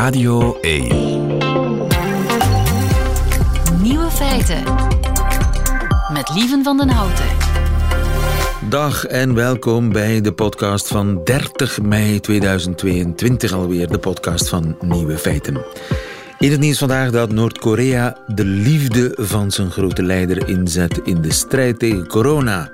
[0.00, 0.88] Radio 1.
[3.82, 4.62] Nieuwe feiten.
[6.12, 7.24] Met Lieven van den Houten.
[8.68, 15.18] Dag en welkom bij de podcast van 30 mei 2022 alweer, de podcast van Nieuwe
[15.18, 15.64] Feiten.
[16.38, 21.32] In het nieuws vandaag dat Noord-Korea de liefde van zijn grote leider inzet in de
[21.32, 22.70] strijd tegen corona.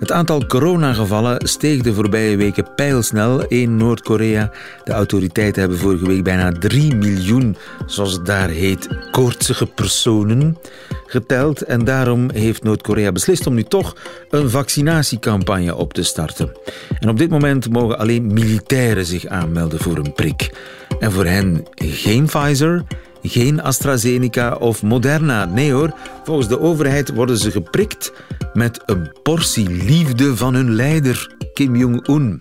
[0.00, 4.50] Het aantal coronagevallen steeg de voorbije weken pijlsnel in Noord-Korea.
[4.84, 10.58] De autoriteiten hebben vorige week bijna 3 miljoen, zoals het daar heet, koortsige personen
[11.06, 11.62] geteld.
[11.62, 13.96] En daarom heeft Noord-Korea beslist om nu toch
[14.30, 16.52] een vaccinatiecampagne op te starten.
[16.98, 20.50] En op dit moment mogen alleen militairen zich aanmelden voor een prik.
[20.98, 22.84] En voor hen geen Pfizer,
[23.22, 25.44] geen AstraZeneca of Moderna.
[25.44, 28.12] Nee hoor, volgens de overheid worden ze geprikt
[28.52, 32.40] met een portie liefde van hun leider, Kim Jong-un.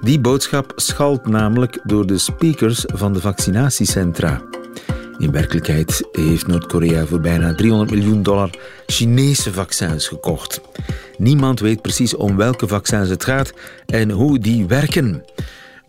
[0.00, 4.42] Die boodschap schalt namelijk door de speakers van de vaccinatiecentra.
[5.18, 8.50] In werkelijkheid heeft Noord-Korea voor bijna 300 miljoen dollar
[8.86, 10.60] Chinese vaccins gekocht.
[11.16, 13.52] Niemand weet precies om welke vaccins het gaat
[13.86, 15.24] en hoe die werken.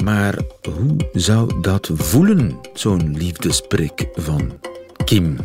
[0.03, 4.59] Maar hoe zou dat voelen, zo'n liefdesprik van
[5.05, 5.38] Kim?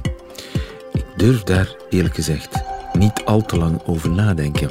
[0.92, 2.64] Ik durf daar eerlijk gezegd
[2.98, 4.70] niet al te lang over nadenken.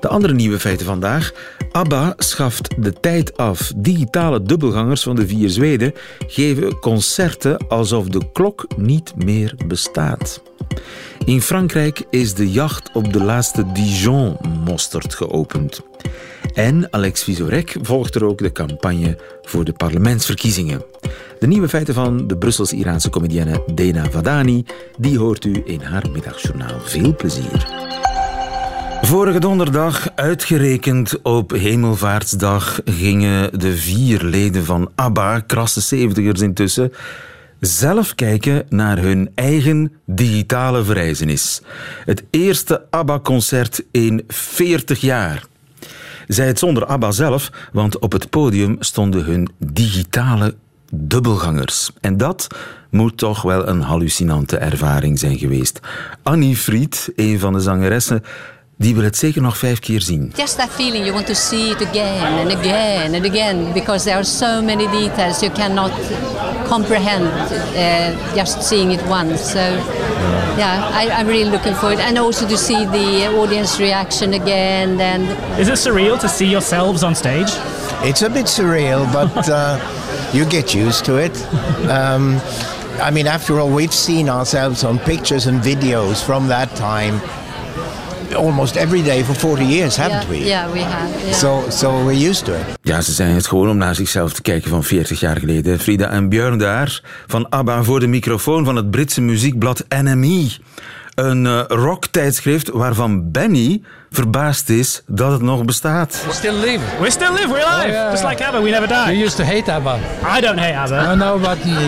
[0.00, 1.32] De andere nieuwe feiten vandaag.
[1.72, 3.72] ABBA schaft de tijd af.
[3.76, 5.94] Digitale dubbelgangers van de vier Zweden
[6.26, 10.42] geven concerten alsof de klok niet meer bestaat.
[11.24, 15.89] In Frankrijk is de jacht op de laatste Dijon-mosterd geopend.
[16.54, 20.82] En Alex Visorek volgt er ook de campagne voor de parlementsverkiezingen.
[21.38, 24.64] De nieuwe feiten van de Brussels-Iraanse comedienne Dena Vadani,
[24.98, 26.80] die hoort u in haar middagjournaal.
[26.80, 27.88] Veel plezier.
[29.02, 36.92] Vorige donderdag, uitgerekend op Hemelvaartsdag, gingen de vier leden van ABBA, krasse zeventigers intussen,
[37.60, 41.62] zelf kijken naar hun eigen digitale verrijzenis.
[42.04, 45.48] Het eerste ABBA-concert in 40 jaar.
[46.30, 50.54] Zij het zonder ABBA zelf, want op het podium stonden hun digitale
[50.92, 51.90] dubbelgangers.
[52.00, 52.46] En dat
[52.90, 55.80] moet toch wel een hallucinante ervaring zijn geweest.
[56.22, 58.22] Annie Fried, een van de zangeressen,
[58.80, 60.32] die wil het zeker nog vijf keer zien.
[60.36, 64.16] Just that feeling you want to see it again and again and again because there
[64.16, 65.90] are so many details you cannot
[66.68, 69.50] comprehend uh, just seeing it once.
[69.50, 69.58] So
[70.56, 75.00] yeah, I, I'm really looking forward and also to see the audience reaction again.
[75.00, 75.28] And
[75.60, 77.50] Is it surreal to see yourselves on stage?
[78.02, 79.78] It's a bit surreal, but uh,
[80.32, 81.36] you get used to it.
[81.90, 82.40] Um,
[82.98, 87.20] I mean, after all, we've seen ourselves on pictures and videos from that time
[88.34, 90.44] almost every day for 40 years, haven't yeah, we?
[90.44, 91.24] Yeah, we have.
[91.24, 91.32] Yeah.
[91.32, 92.78] So, so we're used to it.
[92.82, 95.78] Ja, ze zijn het gewoon om naar zichzelf te kijken van 40 jaar geleden.
[95.78, 100.48] Frida en Björn daar, van ABBA voor de microfoon van het Britse muziekblad NME.
[101.20, 106.22] Een uh, rocktijdschrift waarvan Benny verbaasd is dat het nog bestaat.
[106.26, 106.84] We still live.
[107.00, 109.12] We still live, we're alive, Oh, yeah, just like ABBA, we never die.
[109.12, 109.98] You used to hate ABBA.
[110.38, 111.78] I don't hate ABBA, No, no, but you,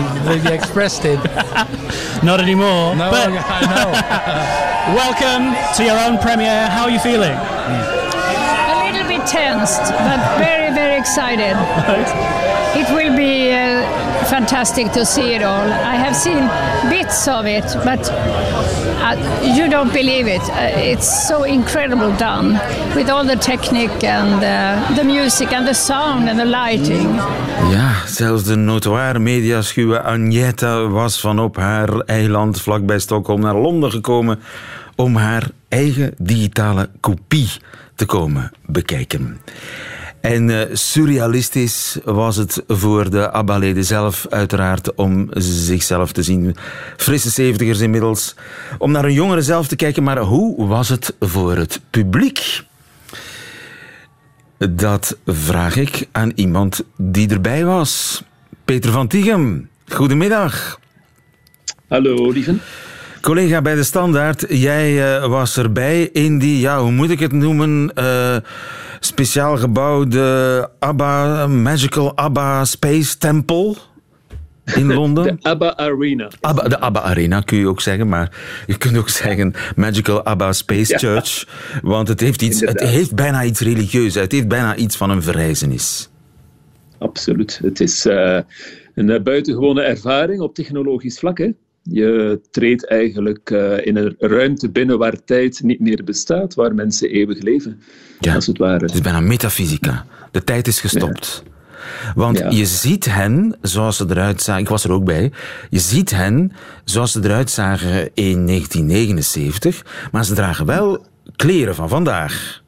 [0.43, 1.19] you expressed it.
[2.23, 2.95] not anymore.
[2.95, 3.89] No, but I know.
[5.03, 6.67] welcome to your own premiere.
[6.69, 7.37] How are you feeling?
[7.37, 11.55] A little bit tensed, but very, very excited.
[12.75, 13.83] It will be uh,
[14.25, 15.71] fantastic to see it all.
[15.71, 16.41] I have seen
[16.89, 18.01] bits of it, but
[19.03, 20.41] uh, you don't believe it.
[20.49, 22.59] Uh, it's so incredible done
[22.95, 27.21] with all the technique and uh, the music and the sound and the lighting.
[27.71, 33.91] Ja, zelfs de notoire mediaschuwe Agneta was van op haar eiland vlakbij Stockholm naar Londen
[33.91, 34.39] gekomen
[34.95, 37.49] om haar eigen digitale kopie
[37.95, 39.41] te komen bekijken.
[40.23, 46.55] En eh, surrealistisch was het voor de ABBA-leden zelf uiteraard om zichzelf te zien.
[46.97, 48.35] Frisse zeventigers inmiddels.
[48.77, 52.63] Om naar hun jongeren zelf te kijken, maar hoe was het voor het publiek?
[54.69, 58.23] Dat vraag ik aan iemand die erbij was.
[58.65, 60.79] Peter van Tichem, goedemiddag.
[61.87, 62.61] Hallo, lieven.
[63.21, 67.31] Collega bij de Standaard, jij eh, was erbij in die, ja, hoe moet ik het
[67.31, 68.35] noemen, eh,
[69.05, 73.75] speciaal gebouwde ABBA, Magical ABBA Space Temple
[74.75, 75.23] in Londen.
[75.23, 76.29] De ABBA Arena.
[76.41, 78.31] ABBA, de ABBA Arena kun je ook zeggen, maar
[78.67, 80.97] je kunt ook zeggen Magical ABBA Space Ja.
[80.97, 81.47] Church,
[81.81, 85.23] want het heeft, iets, het heeft bijna iets religieus, het heeft bijna iets van een
[85.23, 86.09] verrijzenis.
[86.97, 87.59] Absoluut.
[87.63, 88.39] Het is eh,
[88.95, 91.37] een buitengewone ervaring op technologisch vlak.
[91.37, 91.51] Hè.
[91.83, 97.09] Je treedt eigenlijk eh, in een ruimte binnen waar tijd niet meer bestaat, waar mensen
[97.09, 97.81] eeuwig leven,
[98.19, 98.35] Ja.
[98.35, 98.85] als het ware.
[98.85, 100.05] Het is bijna metafysica.
[100.31, 101.43] De tijd is gestopt.
[102.15, 102.49] Want Ja.
[102.49, 104.61] je ziet hen zoals ze eruit zagen.
[104.61, 105.31] Ik was er ook bij.
[105.69, 106.51] Je ziet hen
[106.83, 109.85] zoals ze eruit zagen in 1979.
[110.11, 112.61] Maar ze dragen wel kleren van vandaag.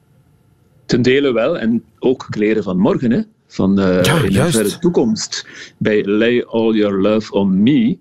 [0.86, 3.22] Ten dele wel, en ook kleren van morgen, hè?
[3.48, 5.48] van eh, Ja, in de verre toekomst.
[5.78, 7.98] Bij Lay All Your Love on Me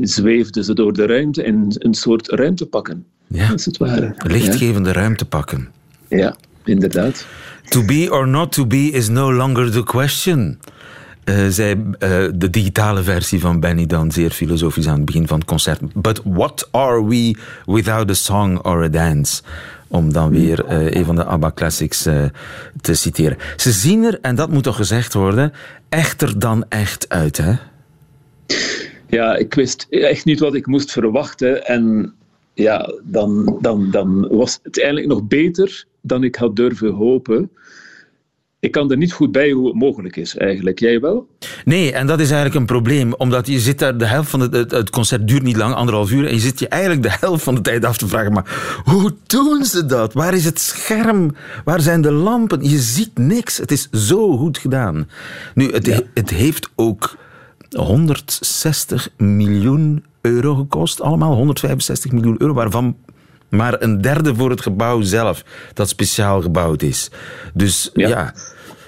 [0.00, 3.48] zweefden ze door de ruimte in een soort ruimtepakken, Ja.
[3.48, 4.14] als het ware.
[4.26, 5.68] Lichtgevende ruimte pakken.
[6.08, 7.26] Ja, inderdaad.
[7.68, 10.58] To be or not to be is no longer the question.
[11.48, 15.48] Zei eh, de digitale versie van Benny dan zeer filosofisch aan het begin van het
[15.48, 15.80] concert.
[15.94, 19.42] But what are we without a song or a dance?
[19.88, 22.02] Om dan weer eh, een van de ABBA classics
[22.80, 23.36] te citeren.
[23.56, 25.52] Ze zien er, en dat moet toch gezegd worden,
[25.88, 27.52] echter dan echt uit, hè?
[29.06, 31.66] Ja, ik wist echt niet wat ik moest verwachten.
[31.66, 32.14] En
[32.54, 37.50] ja, dan, dan, dan was het eigenlijk nog beter dan ik had durven hopen.
[38.60, 40.78] Ik kan er niet goed bij hoe het mogelijk is, eigenlijk.
[40.78, 41.28] Jij wel?
[41.64, 44.70] Nee, en dat is eigenlijk een probleem, omdat je zit daar de helft van het,
[44.70, 47.54] het, concert duurt niet lang, anderhalf uur, en je zit je eigenlijk de helft van
[47.54, 50.12] de tijd af te vragen, maar hoe doen ze dat?
[50.12, 51.34] Waar is het scherm?
[51.64, 52.68] Waar zijn de lampen?
[52.68, 53.56] Je ziet niks.
[53.56, 55.08] Het is zo goed gedaan.
[55.54, 57.16] Nu, het, he- het heeft ook
[57.74, 62.96] 160 miljoen euro gekost, allemaal 165 miljoen euro, waarvan
[63.48, 67.10] maar een derde voor het gebouw zelf, dat speciaal gebouwd is.
[67.54, 68.34] Dus ja, Ja.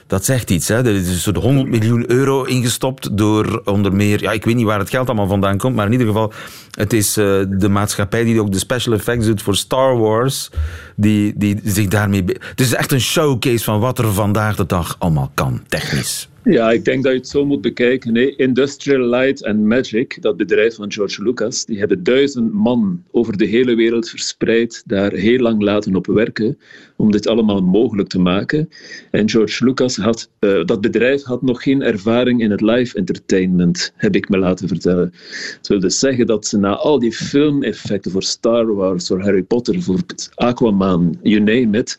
[0.07, 0.69] dat zegt iets.
[0.69, 0.77] Hè.
[0.77, 4.23] Er is een soort 100 miljoen euro ingestopt door onder meer...
[4.23, 6.33] Ja, ik weet niet waar het geld allemaal vandaan komt, maar in ieder geval...
[6.71, 10.51] Het is eh, de maatschappij die ook de special effects doet voor Star Wars,
[10.97, 12.25] die, die zich daarmee...
[12.39, 16.29] Het is echt een showcase van wat er vandaag de dag allemaal kan, technisch.
[16.49, 18.37] Ja, ik denk dat je het zo moet bekijken.
[18.37, 23.47] Industrial Light and Magic, dat bedrijf van George Lucas, die hebben duizend man over de
[23.47, 26.59] hele wereld verspreid, daar heel lang laten op werken,
[26.97, 28.69] om dit allemaal mogelijk te maken.
[29.11, 33.93] En George Lucas had, eh, dat bedrijf had nog geen ervaring in het live entertainment,
[33.97, 35.13] heb ik me laten vertellen.
[35.57, 39.43] Dat wil dus zeggen dat ze na al die filmeffecten voor Star Wars, voor Harry
[39.43, 40.01] Potter, voor
[40.35, 41.99] Aquaman, you name it,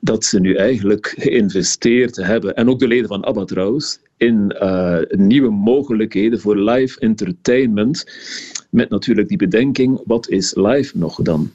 [0.00, 3.87] dat ze nu eigenlijk geïnvesteerd hebben, en ook de leden van ABBA trouwens,
[4.18, 8.04] in eh, nieuwe mogelijkheden voor live entertainment.
[8.70, 11.50] Met natuurlijk die bedenking, wat is live nog dan?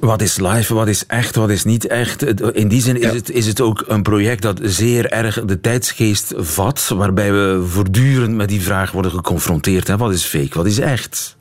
[0.00, 2.40] Wat is live, wat is echt, wat is niet echt?
[2.54, 3.12] In die zin is, Ja.
[3.12, 8.34] het, is het ook een project dat zeer erg de tijdsgeest vat, waarbij we voortdurend
[8.34, 9.86] met die vraag worden geconfronteerd.
[9.88, 9.96] Hè?
[9.96, 11.35] Wat is fake, wat is echt?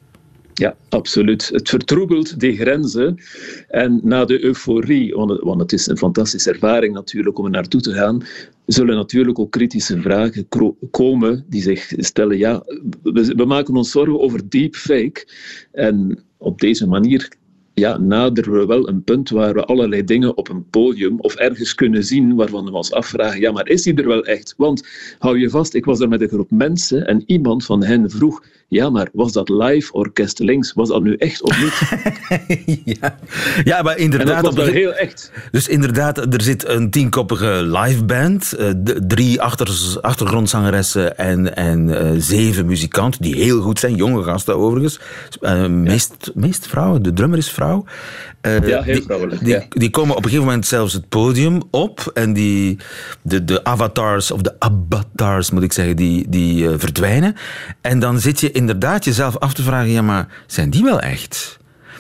[0.58, 1.50] Ja, absoluut.
[1.50, 3.18] Het vertroebelt die grenzen.
[3.68, 7.94] En na de euforie, want het, is een fantastische ervaring natuurlijk om er naartoe te
[7.94, 8.24] gaan,
[8.66, 10.48] zullen natuurlijk ook kritische vragen
[10.92, 12.38] komen die zich stellen.
[12.38, 12.64] Ja,
[13.04, 15.28] we, we maken ons zorgen over deepfake.
[15.72, 17.30] En op deze manier
[17.76, 21.76] ja, naderen we wel een punt waar we allerlei dingen op een podium of ergens
[21.76, 24.54] kunnen zien waarvan we ons afvragen, ja, maar is die er wel echt?
[24.58, 24.88] Want,
[25.20, 28.42] hou je vast, ik was er met een groep mensen en iemand van hen vroeg,
[28.68, 30.74] ja, maar was dat live orkest links?
[30.74, 31.82] Was dat nu echt of niet?
[33.00, 33.18] ja.
[33.64, 34.44] ja, maar En inderdaad.
[34.44, 35.32] dat was wel heel echt.
[35.52, 38.70] Dus inderdaad, er zit een tienkoppige liveband, eh,
[39.08, 45.00] drie achter, achtergrondzangeressen en, en eh, zeven muzikanten, die heel goed zijn, jonge gasten overigens.
[45.42, 47.65] Eh, meest, meest vrouwen, de drummer is vrouw.
[48.42, 49.64] Eh, Ja, heel die, vrouwelijk, Die, ja.
[49.70, 52.78] die komen op een gegeven moment zelfs het podium op en die,
[53.22, 57.36] de, de avatars, of de avatars moet ik zeggen, die, die eh, verdwijnen.
[57.82, 61.58] En dan zit je inderdaad jezelf af te vragen, ja maar zijn die wel echt?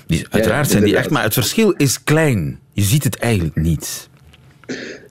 [0.07, 2.59] Die, uiteraard zijn die echt, maar het verschil is klein.
[2.73, 4.09] Je ziet het eigenlijk niet.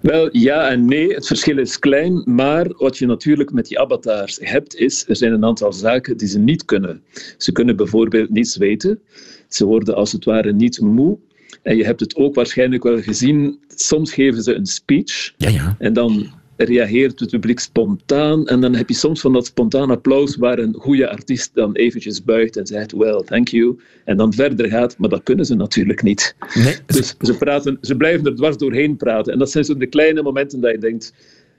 [0.05, 1.15] Wel, ja en nee.
[1.15, 5.33] Het verschil is klein, maar wat je natuurlijk met die avatars hebt, is er zijn
[5.33, 7.03] een aantal zaken die ze niet kunnen.
[7.39, 9.01] Ze kunnen bijvoorbeeld niet zweten.
[9.49, 11.19] Ze worden als het ware niet moe.
[11.63, 13.59] En je hebt het ook waarschijnlijk wel gezien.
[13.69, 15.77] Soms geven ze een speech Ja, ja.
[15.79, 18.47] en dan reageert het publiek spontaan.
[18.47, 22.25] En dan heb je soms van dat spontaan applaus waar een goede artiest dan eventjes
[22.25, 23.79] buigt en zegt, well, thank you.
[24.05, 26.35] En dan verder gaat, maar dat kunnen ze natuurlijk niet.
[26.55, 29.33] Nee, Dus ze, praten, ze blijven er dwars doorheen praten.
[29.33, 31.13] En dat zijn zo de kleine momenten dat je denkt: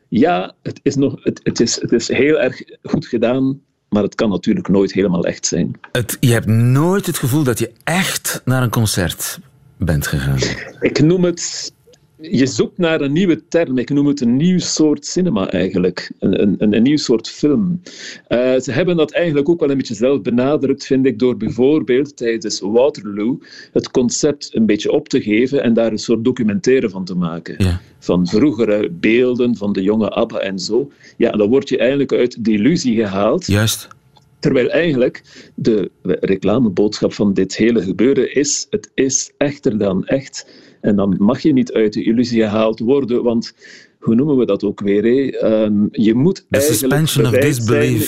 [0.08, 4.16] ja, het is, nog, het, het is, het is heel erg goed gedaan, maar het
[4.16, 5.80] kan natuurlijk nooit helemaal echt zijn.
[5.92, 9.40] het, je hebt nooit het gevoel dat je echt naar een concert
[9.78, 10.40] bent gegaan.
[10.80, 11.74] Ik noem het.
[12.32, 13.78] Je zoekt naar een nieuwe term.
[13.78, 16.12] Ik noem het een nieuw soort cinema eigenlijk.
[16.20, 17.82] Een, een, een, nieuw soort film.
[18.28, 22.18] Eh, ze hebben dat eigenlijk ook wel een beetje zelf benadrukt, vind ik, door bijvoorbeeld
[22.18, 23.40] tijdens Waterloo
[23.72, 27.56] het concept een beetje op te geven en daar een soort documentaire van te maken.
[27.58, 27.82] Ja.
[28.00, 30.92] Van vroegere beelden van de jonge ABBA en zo.
[31.18, 33.46] Ja, dan word je eigenlijk uit de illusie gehaald.
[33.46, 33.88] Juist.
[34.40, 35.22] Terwijl eigenlijk
[35.56, 40.48] de reclameboodschap van dit hele gebeuren is: het is echter dan echt.
[40.86, 43.54] En dan mag je niet uit de illusie gehaald worden, want
[44.00, 45.04] hoe noemen we dat ook weer?
[45.04, 45.38] Hè?
[45.38, 46.90] Ehm, je moet The eigenlijk of zijn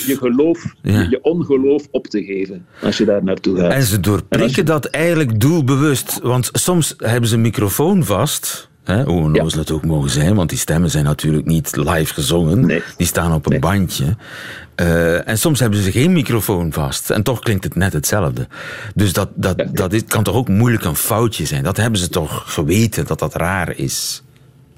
[0.06, 1.06] je, geloof, Ja.
[1.10, 3.72] je, ongeloof op te geven als je daar naartoe gaat.
[3.72, 6.20] En ze En doorprikken je- dat eigenlijk doelbewust.
[6.22, 8.70] Want soms hebben ze een microfoon vast.
[8.88, 12.66] Hè, hoe onnozel het ook mogen zijn, want die stemmen zijn natuurlijk niet live gezongen.
[12.66, 12.82] Nee.
[12.96, 13.60] Die staan op een Nee.
[13.60, 14.16] bandje.
[14.74, 17.10] Eh, en soms hebben ze geen microfoon vast.
[17.10, 18.46] En toch klinkt het net hetzelfde.
[18.94, 21.62] Dus dat, dat, dat is, kan toch ook moeilijk een foutje zijn.
[21.62, 24.22] Dat hebben ze toch geweten, dat dat raar is.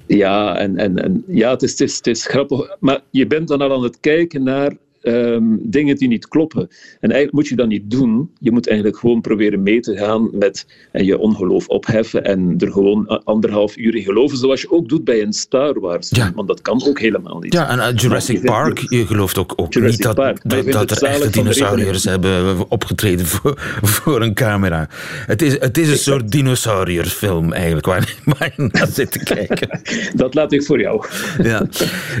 [0.07, 2.75] Ja, en, en, en, ja het, is, het, is, het is grappig.
[2.79, 6.61] Maar je bent dan al aan het kijken naar ehm, dingen die niet kloppen.
[6.99, 8.31] En eigenlijk moet je dat niet doen.
[8.39, 12.71] Je moet eigenlijk gewoon proberen mee te gaan met en je ongeloof opheffen en er
[12.71, 16.09] gewoon anderhalf uur in geloven, zoals je ook doet bij een Star Wars.
[16.09, 16.31] Ja.
[16.35, 17.53] Want dat kan ook helemaal niet.
[17.53, 20.71] Ja, en eh, Jurassic Maar Park, je gelooft ook, ook Jurassic niet dat, Park, dat,
[20.71, 24.87] dat er echte dinosauriërs hebben opgetreden voor, voor een camera.
[25.25, 29.81] Het is, het is een soort dinosaurierfilm eigenlijk, waar, je naar zit te kijken.
[30.21, 31.05] Dat laat ik voor jou.
[31.43, 31.65] Ja.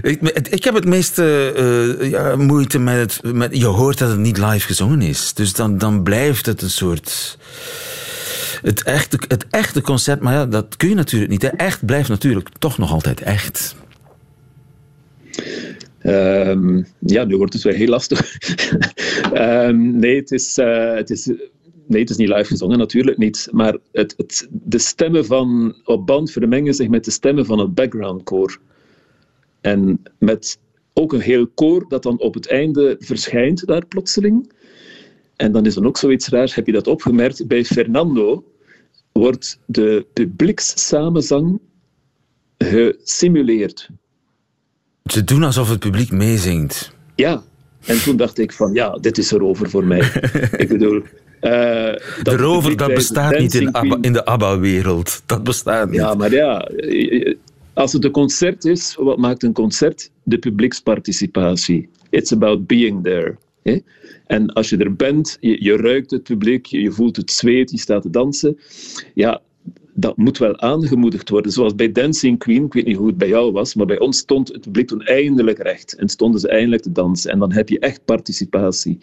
[0.01, 1.53] Ik, ik heb het meeste
[1.99, 3.33] eh, ja, moeite met het...
[3.33, 5.33] Met, je hoort dat het niet live gezongen is.
[5.33, 7.37] Dus dan, dan blijft het een soort...
[8.61, 11.43] Het echte, het echte concept, maar ja, dat kun je natuurlijk niet.
[11.43, 13.75] Echt blijft natuurlijk toch nog altijd echt.
[15.99, 18.19] Ehm, ja, nu wordt het weer heel lastig.
[19.33, 21.25] Ehm, nee, het is, eh, het is,
[21.87, 23.47] nee, het is niet live gezongen, natuurlijk niet.
[23.51, 27.73] Maar het, het, de stemmen van op band vermengen zich met de stemmen van het
[27.73, 28.59] background koor.
[29.61, 30.59] En met
[30.93, 34.51] ook een heel koor dat dan op het einde verschijnt daar plotseling.
[35.35, 37.47] En dan is er ook zoiets raars, heb je dat opgemerkt?
[37.47, 38.43] Bij Fernando
[39.11, 41.59] wordt de publiekssamenzang
[42.57, 43.89] gesimuleerd.
[45.03, 46.91] Ze doen alsof het publiek meezingt.
[47.15, 47.43] Ja,
[47.85, 49.99] en toen dacht ik van ja, dit is erover voor mij.
[50.57, 51.01] ik bedoel...
[51.39, 55.21] dat De rover, dat bestaat niet in, ABBA, in de ABBA-wereld.
[55.25, 55.99] Dat bestaat niet.
[55.99, 56.69] Ja, maar ja,
[57.73, 60.11] als het een concert is, wat maakt een concert?
[60.23, 61.89] De publieksparticipatie.
[62.09, 63.37] It's about being there.
[64.27, 67.77] En als je er bent, je, ruikt het publiek, je, je voelt het zweet, je
[67.77, 68.59] staat te dansen.
[69.13, 69.41] Ja,
[69.93, 71.51] dat moet wel aangemoedigd worden.
[71.51, 74.17] Zoals bij Dancing Queen, ik weet niet hoe het bij jou was, maar bij ons
[74.17, 75.95] stond het publiek toen eindelijk recht.
[75.95, 77.31] En stonden ze eindelijk te dansen.
[77.31, 78.99] En dan heb je echt participatie.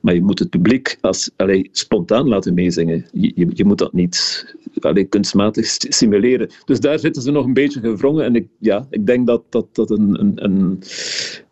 [0.00, 3.06] Maar je moet het publiek als, allee, spontaan laten meezingen.
[3.12, 4.46] Je, je, moet dat niet
[4.80, 6.50] allee, kunstmatig st- simuleren.
[6.64, 8.24] Dus daar zitten ze nog een beetje gevrongen.
[8.24, 10.82] En ik, ja, ik denk dat dat, dat een, een, een,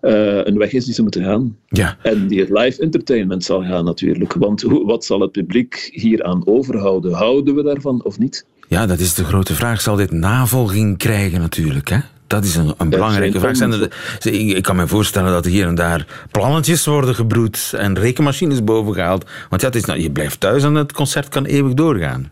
[0.01, 1.57] eh, een weg is die ze moeten gaan.
[1.69, 1.97] Ja.
[2.03, 4.33] En die het live entertainment zal gaan natuurlijk.
[4.33, 7.13] Want hoe, wat zal het publiek hieraan overhouden?
[7.13, 8.45] Houden we daarvan of niet?
[8.69, 9.81] Ja, dat is de grote vraag.
[9.81, 11.99] Zal dit navolging krijgen natuurlijk, hè?
[12.27, 13.57] Dat is een, een belangrijke vraag.
[13.57, 13.91] zijn er-
[14.33, 19.25] ik kan me voorstellen dat er hier en daar plannetjes worden gebroed en rekenmachines bovengehaald.
[19.49, 22.31] Want ja, het is, nou, je blijft thuis en het concert kan eeuwig doorgaan.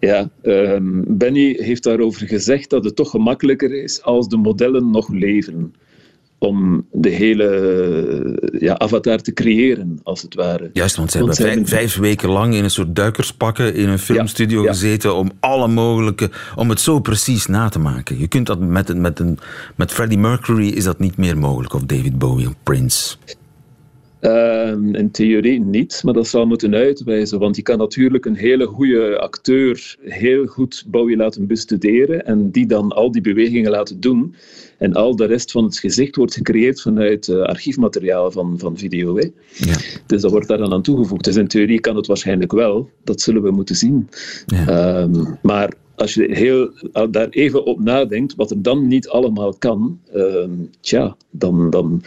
[0.00, 5.08] Ja, ehm, Benny heeft daarover gezegd dat het toch gemakkelijker is als de modellen nog
[5.08, 5.74] leven.
[6.38, 10.70] Om de hele ja, avatar te creëren, als het ware.
[10.72, 14.62] Juist, want ze Want hebben vijf, weken lang in een soort duikerspakken in een filmstudio
[14.62, 14.68] ja.
[14.68, 18.18] gezeten om alle mogelijke, om het zo precies na te maken.
[18.18, 19.38] Je kunt dat met, met, een,
[19.76, 23.16] met Freddie Mercury is dat niet meer mogelijk, of David Bowie of Prince.
[24.20, 27.38] Ehm, in theorie niet, maar dat zal moeten uitwijzen.
[27.38, 32.66] Want je kan natuurlijk een hele goede acteur heel goed Bowie laten bestuderen en die
[32.66, 34.34] dan al die bewegingen laten doen.
[34.78, 39.16] En al de rest van het gezicht wordt gecreëerd vanuit eh, archiefmateriaal van, van video.
[39.16, 39.30] Hè.
[39.56, 39.76] Ja.
[40.06, 41.24] Dus dat wordt daar dan aan toegevoegd.
[41.24, 42.90] Dus in theorie kan het waarschijnlijk wel.
[43.04, 44.08] Dat zullen we moeten zien.
[44.46, 44.66] Ja.
[44.66, 46.70] Ehm, maar als je heel,
[47.10, 52.02] daar even op nadenkt, wat er dan niet allemaal kan, ehm, tja, dan, dan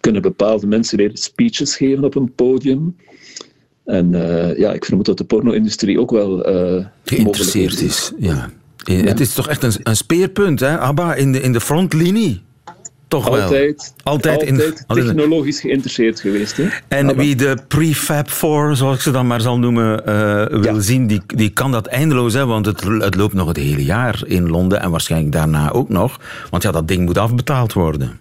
[0.00, 2.96] kunnen bepaalde mensen weer speeches geven op een podium.
[3.84, 8.50] En eh, ja, ik vermoed dat de porno-industrie ook wel eh Geïnteresseerd is, ja.
[8.84, 10.78] Eh, Het is toch echt een, een speerpunt, hè?
[10.78, 12.42] ABBA in de, in de frontlinie.
[13.08, 13.40] Toch wel.
[13.42, 16.56] Altijd, Altijd in- altijd altijd in- technologisch geïnteresseerd geweest.
[16.56, 16.68] Hè?
[16.88, 17.22] En ABBA.
[17.22, 20.04] wie de prefab 4, zoals ik ze dan maar zal noemen,
[20.60, 20.80] wil Ja.
[20.80, 24.22] zien, die, die kan dat eindeloos, hè, want het, het loopt nog het hele jaar
[24.26, 26.20] in Londen en waarschijnlijk daarna ook nog.
[26.50, 28.18] Want ja, dat ding moet afbetaald worden.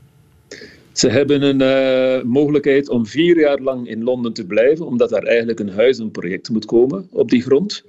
[1.00, 5.24] Ze hebben een eh, mogelijkheid om vier jaar lang in Londen te blijven, omdat daar
[5.24, 7.84] eigenlijk een huizenproject moet komen op die grond.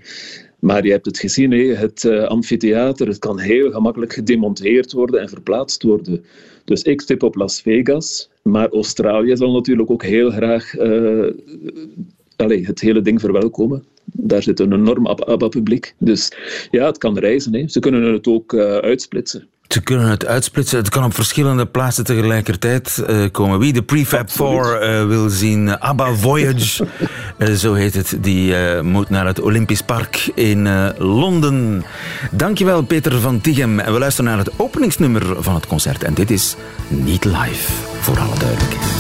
[0.59, 5.21] Maar je hebt het gezien, hè, het eh, amfitheater, het kan heel gemakkelijk gedemonteerd worden
[5.21, 6.25] en verplaatst worden.
[6.65, 11.27] Dus ik stip op Las Vegas, maar Australië zal natuurlijk ook heel graag eh,
[12.37, 13.85] allee, het hele ding verwelkomen.
[14.05, 15.95] Daar zit een enorm ABBA-publiek.
[15.99, 16.33] Dus
[16.71, 17.55] ja, het kan reizen.
[17.55, 17.69] Hè.
[17.69, 19.49] Ze kunnen het ook uitsplitsen.
[19.71, 20.79] Te kunnen het uitsplitsen.
[20.79, 23.59] Het kan op verschillende plaatsen tegelijkertijd uh, komen.
[23.59, 26.87] Wie de Prefab 4 uh, wil zien, ABBA Voyage,
[27.39, 31.85] uh, zo heet het, die moet naar het Olympisch Park in Londen.
[32.31, 33.79] Dankjewel Peter van Tichem.
[33.79, 36.05] En we luisteren naar het openingsnummer van het concert.
[36.05, 36.57] En dit is
[36.89, 39.00] niet live, voor alle duidelijkheid.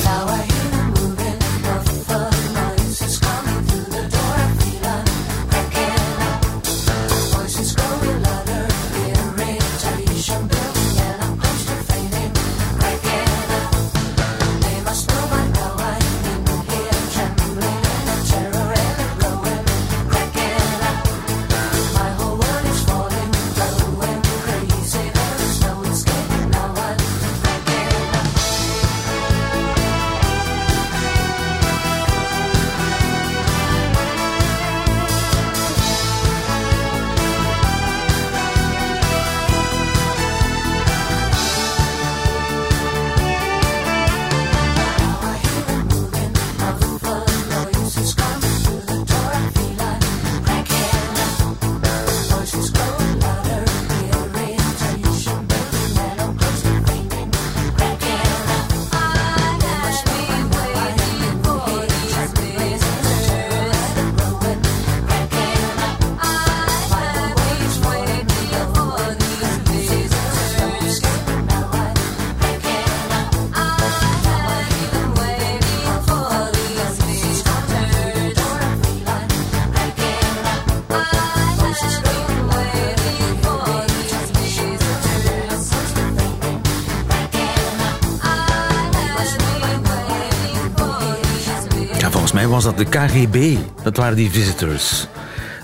[92.50, 93.56] Was dat de KGB.
[93.82, 95.06] Dat waren die visitors.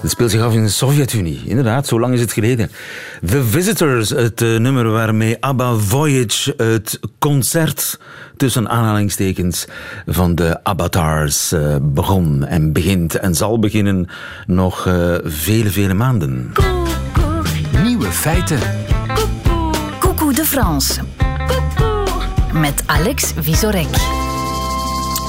[0.03, 1.43] Dat speelt zich af in de Sovjet-Unie.
[1.45, 2.71] Inderdaad, zo lang is het geleden.
[3.27, 7.99] The Visitors, het uh, nummer waarmee ABBA Voyage het concert
[8.37, 9.67] tussen aanhalingstekens
[10.07, 14.09] van de Avatars uh, begon en begint en zal beginnen
[14.47, 16.53] nog uh, vele, vele maanden.
[17.83, 18.59] Nieuwe feiten.
[19.99, 21.01] Coucou de France.
[22.53, 24.16] Met Alex Visorek.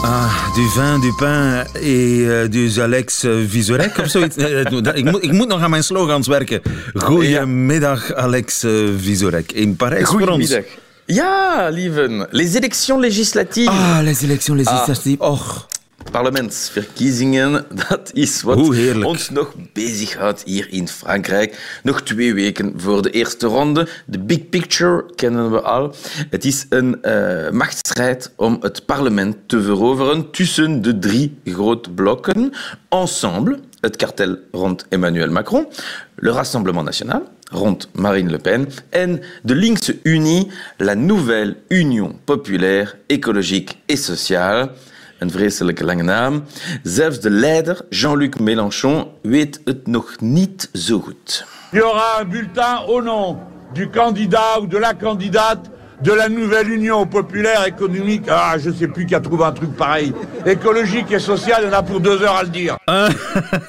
[0.09, 4.37] Ah, du vin, du pain et uh, du Alex Visorek of zoiets.
[5.01, 6.61] ik, moet, ik moet nog aan mijn slogans werken.
[6.93, 8.65] Goedemiddag, Alex
[8.97, 9.51] Visorek.
[9.51, 10.57] In Parijs voor ons.
[11.05, 12.27] Ja, lieven.
[12.31, 13.73] Les élections législatives.
[13.73, 15.19] Ah, les élections législatives.
[15.19, 15.31] Ah.
[15.31, 15.67] Och.
[16.11, 18.57] Parlementsverkiezingen, dat is wat
[19.03, 21.79] ons nog bezighoudt hier in Frankrijk.
[21.83, 23.87] Nog twee weken voor de eerste ronde.
[24.05, 25.95] De big picture kennen we al.
[26.29, 32.53] Het is een uh, machtsstrijd om het parlement te veroveren tussen de drie grote blokken.
[32.89, 35.67] Ensemble, het kartel rond Emmanuel Macron,
[36.15, 42.97] le Rassemblement National, rond Marine Le Pen en de linkse Unie, la Nouvelle Union Populaire,
[43.07, 44.69] Écologique et Sociale.
[45.19, 46.43] Een vreselijke lange naam.
[46.83, 51.45] Zelfs de leider, Jean-Luc Mélenchon, weet het nog niet zo goed.
[51.71, 53.37] Il aura un bulletin au nom
[53.73, 55.69] du candidat ou de la candidate
[56.01, 58.25] de la nouvelle Union populaire économique.
[58.29, 60.13] Ah, je sais plus qui a trouvé un truc pareil.
[60.45, 62.77] Écologique et y en a pour deux heures à le dire.
[62.87, 63.09] Ah,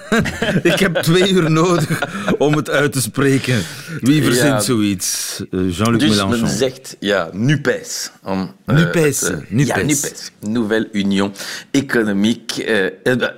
[0.62, 2.03] ik heb twee uur nodig
[2.38, 3.62] om het uit te spreken.
[4.01, 5.43] Wie verzint ja, zoiets?
[5.51, 6.41] Uh, Jean-Luc dus Mélenchon.
[6.41, 8.11] men zegt, ja, NUPES.
[8.23, 9.77] Om, uh, NUPES, het, uh, NUPES.
[9.77, 10.31] Ja, NUPES.
[10.41, 11.33] Nouvelle Union
[11.71, 12.64] économique,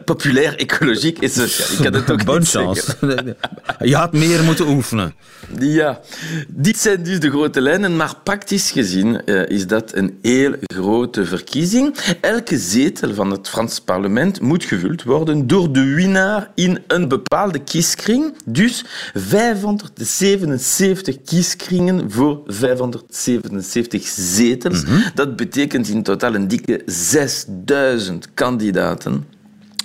[0.04, 1.78] populaire, écologique et sociale.
[1.78, 2.96] Ik had het ook Bonne chance.
[3.90, 5.14] Je had meer moeten oefenen.
[5.58, 6.00] Ja,
[6.48, 11.24] dit zijn dus de grote lijnen, maar praktisch gezien uh, is dat een heel grote
[11.24, 11.96] verkiezing.
[12.20, 17.58] Elke zetel van het Frans parlement moet gevuld worden door de winnaar in een bepaalde
[17.58, 18.34] kieskring.
[18.44, 24.84] Dus 577 kieskringen voor 577 zetels.
[24.84, 25.02] Mm -hmm.
[25.14, 29.24] Dat betekent in totaal een dikke 6000 kandidaten.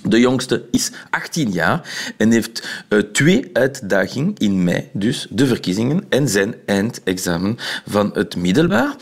[0.08, 6.06] De jongste is 18 jaar en heeft uh, twee uitdagingen in mei, dus de verkiezingen
[6.10, 8.96] en zijn eindexamen van het middelbaar.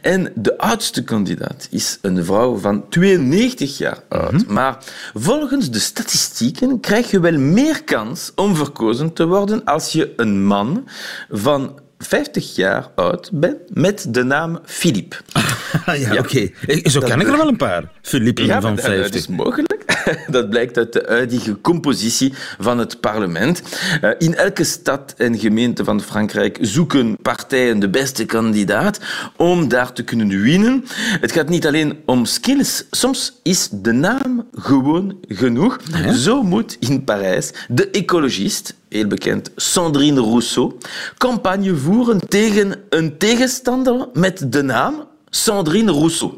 [0.00, 4.32] En de oudste kandidaat is een vrouw van 92 jaar oud.
[4.32, 4.54] Mm -hmm.
[4.54, 4.78] Maar
[5.14, 10.44] volgens de statistieken krijg je wel meer kans om verkozen te worden als je een
[10.44, 10.88] man
[11.30, 15.16] van 50 jaar oud ben met de naam Philippe.
[15.86, 16.18] ja, ja.
[16.18, 16.50] oké.
[16.62, 16.80] Okay.
[16.82, 17.90] Zo ken ik er wel een paar.
[18.02, 19.02] Philippe ja, van 50.
[19.02, 19.75] Dat is mogelijk.
[20.30, 23.62] Dat blijkt uit de huidige compositie van het parlement.
[24.00, 29.00] Eh, in elke stad en gemeente van Frankrijk zoeken partijen de beste kandidaat
[29.36, 30.84] om daar te kunnen winnen.
[31.20, 32.84] Het gaat niet alleen om skills.
[32.90, 35.78] Soms is de naam gewoon genoeg.
[36.14, 40.72] Zo moet in Parijs de ecologist, heel bekend Sandrine Rousseau,
[41.18, 46.32] campagne voeren tegen een tegenstander met de naam Sandrine Rousseau.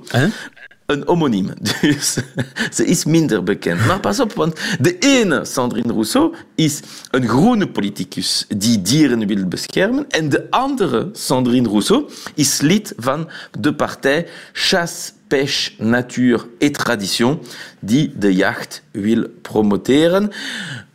[0.88, 1.50] Een homoniem.
[1.80, 2.18] Dus
[2.72, 3.86] ze is minder bekend.
[3.86, 9.46] Maar pas op, want de ene, Sandrine Rousseau, is een groene politicus die dieren wil
[9.46, 10.08] beschermen.
[10.08, 13.28] En de andere, Sandrine Rousseau, is lid van
[13.60, 17.38] de partij Chasse, Pêche, Natuur et Tradition,
[17.80, 20.30] die de jacht wil promoteren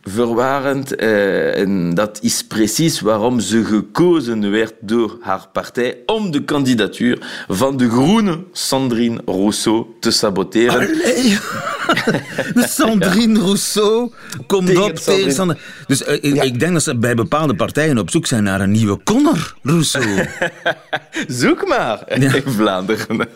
[0.02, 0.94] verwarend.
[0.94, 7.44] Eh, en dat is precies waarom ze gekozen werd door haar partij om de kandidatuur
[7.48, 10.88] van de groene Sandrine Rousseau te saboteren.
[12.54, 14.12] De Sandrine Rousseau
[14.46, 15.16] komt Tegen op Sandrine.
[15.18, 15.58] tegenstander.
[15.86, 18.70] Dus eh, ik- ik denk dat ze bij bepaalde partijen op zoek zijn naar een
[18.70, 20.06] nieuwe Connor Rousseau.
[21.28, 23.28] Zoek maar in Vlaanderen.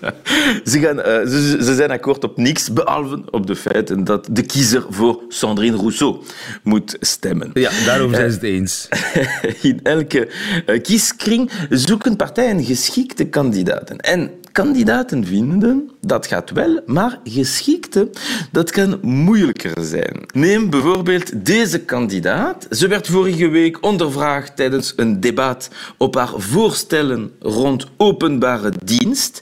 [0.65, 4.43] Ze, gaan, eh, ze, ze zijn akkoord op niks, behalve op de feiten dat de
[4.43, 6.23] kiezer voor Sandrine Rousseau
[6.63, 7.51] moet stemmen.
[7.55, 8.89] Ja, daarover zijn ze het eens.
[9.71, 10.29] In elke
[10.67, 13.97] eh, kieskring zoeken partijen geschikte kandidaten.
[13.99, 18.11] En kandidaten vinden, dat gaat wel, maar geschikte,
[18.53, 20.21] dat kan moeilijker zijn.
[20.35, 22.67] Neem bijvoorbeeld deze kandidaat.
[22.71, 29.41] Ze werd vorige week ondervraagd tijdens een debat op haar voorstellen rond openbare dienst.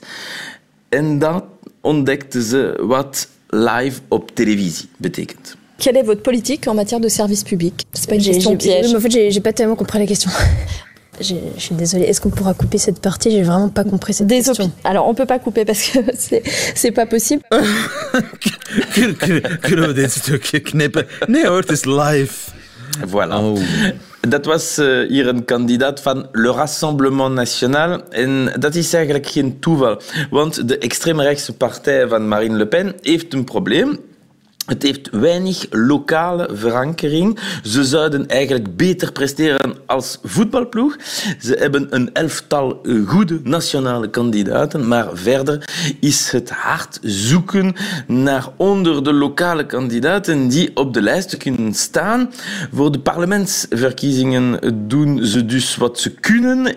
[0.89, 1.43] En dan
[1.81, 5.55] ontdekte ze wat live op televisie betekent.
[5.77, 8.95] Quelle est votre politique en matière de service public C'est pas une question piège.
[8.95, 10.31] en fait, j'ai j'ai pas tellement compris la question.
[11.19, 12.05] Je suis désolée.
[12.05, 13.31] Est-ce qu'on pourra couper cette partie?
[13.31, 14.71] J'ai vraiment pas compris cette Des question.
[14.83, 16.43] Alors, on peut pas couper parce que c'est
[16.75, 17.43] c'est pas possible.
[23.07, 23.39] Voilà.
[23.39, 23.57] Oh.
[24.27, 28.01] Dat was eh, hier een kandidaat van Le Rassemblement National.
[28.09, 30.01] En dat is eigenlijk geen toeval.
[30.29, 33.99] Want de extreemrechtse partij van Marine Le Pen heeft een probleem.
[34.67, 37.39] Het heeft weinig lokale verankering.
[37.63, 40.95] Ze zouden eigenlijk beter presteren als voetbalploeg.
[41.39, 47.75] Ze hebben een elftal goede nationale kandidaten, maar verder is het hard zoeken
[48.07, 52.31] naar onder de lokale kandidaten die op de lijst kunnen staan.
[52.71, 56.75] Voor de parlementsverkiezingen doen ze dus wat ze kunnen.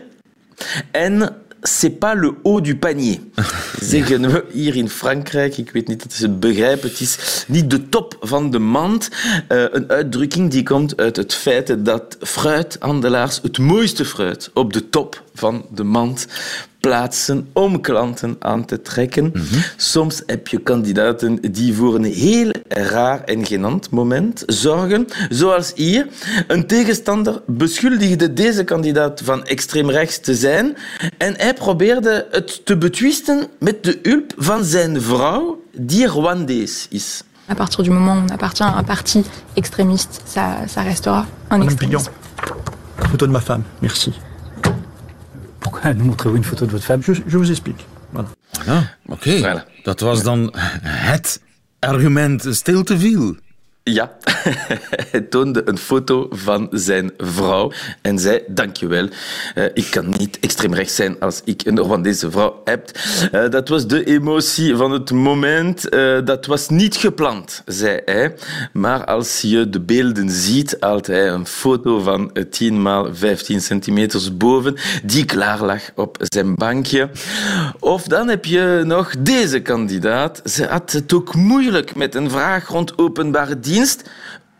[0.90, 3.20] En c'est pas le haut du panier,
[3.80, 5.58] zeggen we hier in Frankrijk.
[5.58, 6.88] Ik weet niet of ze het begrijpen.
[6.88, 9.08] Het is niet de top van de mand.
[9.48, 14.88] Eh, een uitdrukking die komt uit het feit dat fruithandelaars het mooiste fruit op de
[14.88, 16.26] top van de mand
[16.80, 19.32] plaatsen om klanten aan te trekken.
[19.76, 25.06] Soms heb je kandidaten die voor een heel raar en genant moment zorgen.
[25.28, 26.06] Zoals hier.
[26.46, 30.76] Een tegenstander beschuldigde deze kandidaat van extreem rechts te zijn
[31.18, 37.22] en hij probeerde het te betwisten met de hulp van zijn vrouw, die Rwandees is.
[37.50, 41.58] À partir du moment où on appartient à un parti extrémiste, ça, ça restera un
[41.58, 41.76] Madame.
[41.76, 42.02] Pillon,
[42.96, 44.12] photo de ma femme, merci.
[45.70, 47.86] Pourquoi nous montrez-vous une photo de votre femme Je, je vous explique.
[48.12, 48.28] Voilà.
[48.66, 50.52] Ah, Oké, dat was dan
[50.84, 51.40] het
[51.78, 53.36] argument stil te veel.
[53.92, 54.16] Ja,
[55.10, 57.72] hij toonde een foto van zijn vrouw
[58.02, 59.08] en zei: Dankjewel,
[59.54, 62.90] uh, ik kan niet extreem rechts zijn als ik een Rwandese vrouw heb.
[63.32, 65.94] Uh, dat was de emotie van het moment.
[65.94, 68.34] Uh, dat was niet gepland, zei hij.
[68.72, 74.36] Maar als je de beelden ziet, haalt hij een foto van 10 x 15 centimeters
[74.36, 77.10] boven, die klaar lag op zijn bankje.
[77.78, 80.40] Of dan heb je nog deze kandidaat.
[80.44, 83.78] Ze had het ook moeilijk met een vraag rond openbare dienst.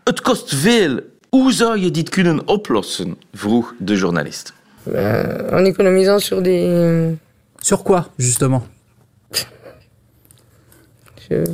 [0.04, 1.00] Het kost veel.
[1.28, 3.16] Hoe zou je dit kunnen oplossen?
[3.33, 4.52] vroeg de journalist.
[4.87, 7.16] Euh, en économisant sur des.
[7.61, 8.66] Sur quoi, justement?
[11.28, 11.44] Je...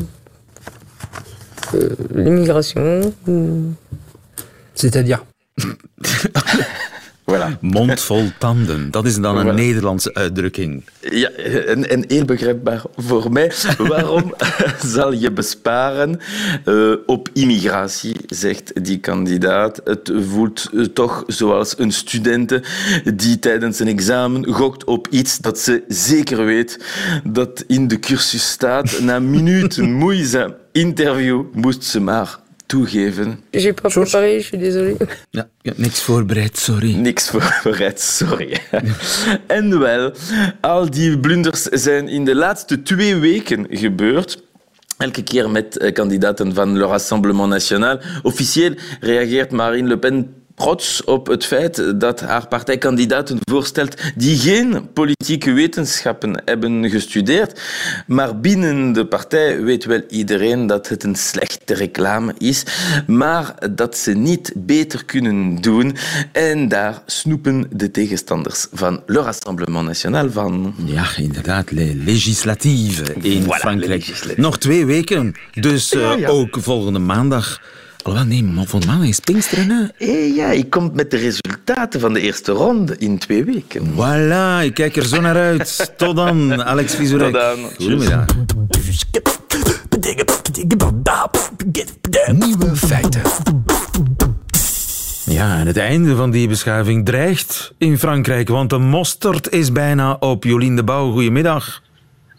[1.74, 3.12] Euh, L'immigration.
[4.74, 5.24] C'est-à-dire?
[7.30, 7.58] Voilà.
[7.60, 9.54] Mond vol tanden, dat is dan een Voilà.
[9.54, 10.84] Nederlandse uitdrukking.
[11.10, 13.52] Ja, en, en heel begrijpbaar voor mij.
[13.78, 14.34] Waarom
[14.94, 16.20] zal je besparen
[16.64, 19.80] uh, op immigratie, zegt die kandidaat.
[19.84, 22.60] Het voelt uh, toch zoals een student
[23.14, 26.84] die tijdens een examen gokt op iets dat ze zeker weet
[27.24, 29.00] dat in de cursus staat.
[29.00, 33.38] Na minuten moeizaam interview moest ze maar toegeven.
[33.52, 34.96] J'ai pas préparé, je suis désolée.
[35.30, 36.94] Ja, ja, niks voorbereid, sorry.
[36.94, 38.60] Niks voorbereid, sorry.
[39.58, 40.12] en wel,
[40.60, 44.44] al die blunders zijn in de laatste twee weken gebeurd.
[44.96, 48.00] elke keer met kandidaten van Le Rassemblement National.
[48.22, 54.36] Officieel reageert Marine Le Pen trots op het feit dat haar partij kandidaten voorstelt die
[54.36, 57.60] geen politieke wetenschappen hebben gestudeerd.
[58.06, 62.62] Maar binnen de partij weet wel iedereen dat het een slechte reclame is,
[63.06, 65.96] maar dat ze niet beter kunnen doen.
[66.32, 70.74] En daar snoepen de tegenstanders van Le Rassemblement National van.
[70.84, 74.34] Ja, inderdaad, de legislatieve in voilà, Frankrijk.
[74.36, 76.28] Nog twee weken, dus uh, ja, ja.
[76.28, 77.60] ook volgende maandag
[78.06, 79.70] Alhoewel, nee, maar voor maandag is Pinksteren.
[79.70, 80.06] Hè?
[80.06, 83.82] Hey, ja, ik kom met de resultaten van de eerste ronde in twee weken.
[83.92, 85.92] Voilà, ik kijk er zo naar uit.
[85.96, 87.32] Tot dan, Alex Vizurek.
[87.32, 87.58] Tot dan.
[87.76, 88.24] Goedemiddag.
[92.32, 93.22] Nieuwe feiten.
[95.24, 100.16] Ja, en het einde van die beschaving dreigt in Frankrijk, want de mosterd is bijna
[100.20, 100.44] op.
[100.44, 101.82] Jolien de Bouw, goedemiddag.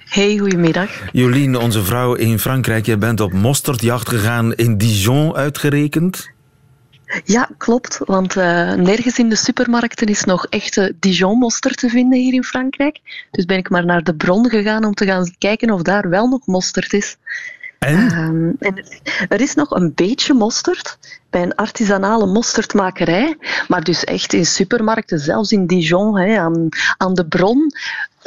[0.07, 0.89] Hey, goedemiddag.
[1.11, 6.29] Jolien, onze vrouw in Frankrijk, je bent op mosterdjacht gegaan in Dijon uitgerekend.
[7.23, 7.99] Ja, klopt.
[8.05, 12.99] Want uh, nergens in de supermarkten is nog echte Dijon-mosterd te vinden hier in Frankrijk.
[13.31, 16.27] Dus ben ik maar naar de bron gegaan om te gaan kijken of daar wel
[16.27, 17.17] nog mosterd is.
[17.79, 18.17] En?
[18.17, 18.83] Um, en
[19.29, 20.97] er is nog een beetje mosterd
[21.29, 23.37] bij een artisanale mosterdmakerij.
[23.67, 27.71] Maar dus echt in supermarkten, zelfs in Dijon, hè, aan, aan de bron,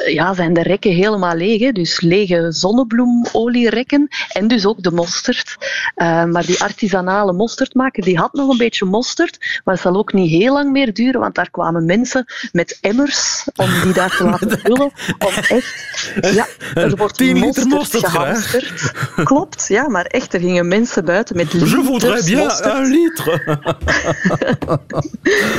[0.06, 1.60] ja, zijn de rekken helemaal leeg.
[1.60, 1.72] Hè.
[1.72, 5.56] Dus lege zonnebloemolierekken en dus ook de mosterd.
[5.96, 10.12] Uh, maar die artisanale mosterdmaker, die had nog een beetje mosterd, maar het zal ook
[10.12, 14.24] niet heel lang meer duren, want daar kwamen mensen met emmers om die daar te
[14.24, 14.92] laten vullen.
[15.18, 18.92] Om echt, ja, er wordt Tien liter mosterd gehamsterd.
[19.24, 22.74] Klopt, ja, maar echt, er gingen mensen buiten met liters Je voudrais bien mosterd.
[22.74, 23.58] un litre.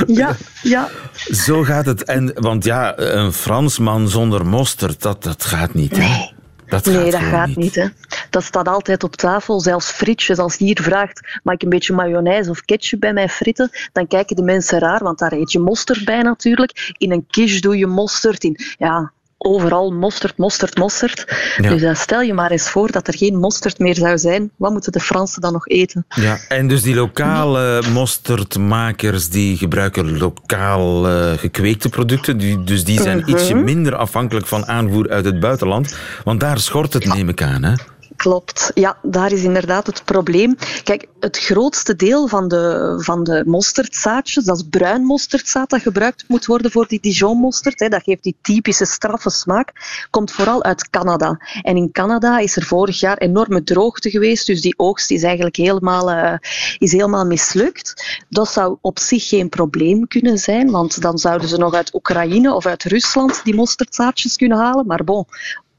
[0.22, 0.90] ja, ja.
[1.32, 2.04] Zo gaat het.
[2.04, 5.92] En, want ja, een Fransman zonder mosterd, dat, dat gaat niet.
[5.92, 6.08] Hè?
[6.08, 6.34] Nee.
[6.72, 7.58] Dat nee, gaat dat gaat niet.
[7.58, 7.76] niet.
[7.76, 7.88] hè.
[8.30, 9.60] Dat staat altijd op tafel.
[9.60, 10.38] Zelfs frietjes.
[10.38, 13.70] Als je hier vraagt, mag ik een beetje mayonaise of ketchup bij mijn fritten?
[13.92, 16.94] Dan kijken de mensen raar, want daar eet je mosterd bij natuurlijk.
[16.98, 18.44] In een quiche doe je mosterd.
[18.44, 19.12] In, ja,
[19.44, 21.26] overal mosterd, mosterd, mosterd.
[21.58, 21.70] Ja.
[21.70, 24.52] Dus dan stel je maar eens voor dat er geen mosterd meer zou zijn.
[24.58, 26.06] Wat moeten de Fransen dan nog eten?
[26.10, 32.38] Ja, en dus die lokale mosterdmakers die gebruiken lokaal eh, gekweekte producten.
[32.38, 33.30] Die, dus die zijn Mhm.
[33.30, 35.96] ietsje minder afhankelijk van aanvoer uit het buitenland.
[36.24, 37.64] Want daar schort het, neem ik aan.
[37.64, 37.74] Hè?
[38.22, 40.56] Klopt, ja, daar is inderdaad het probleem.
[40.84, 46.24] Kijk, het grootste deel van de, van de mosterdzaadjes, dat is bruin mosterdzaad dat gebruikt
[46.28, 49.74] moet worden voor die Dijon-mosterd, hè, dat geeft die typische straffe smaak,
[50.10, 51.40] komt vooral uit Canada.
[51.62, 55.56] En in Canada is er vorig jaar enorme droogte geweest, dus die oogst is eigenlijk
[55.56, 56.38] helemaal, eh,
[56.78, 58.20] is helemaal mislukt.
[58.30, 62.54] Dat zou op zich geen probleem kunnen zijn, want dan zouden ze nog uit Oekraïne
[62.54, 64.86] of uit Rusland die mosterdzaadjes kunnen halen.
[64.86, 65.26] Maar bon,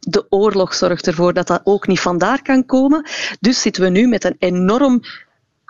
[0.09, 3.07] de oorlog zorgt ervoor dat dat ook niet vandaar kan komen.
[3.41, 5.01] Dus zitten we nu met een enorm